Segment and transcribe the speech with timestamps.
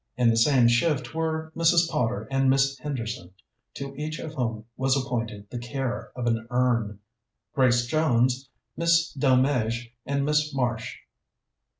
[0.17, 1.87] In the same shift were Mrs.
[1.87, 3.33] Potter and Miss Henderson,
[3.75, 6.97] to each of whom was appointed the care of an urn,
[7.53, 10.97] Grace Jones, Miss Delmege, and Miss Marsh.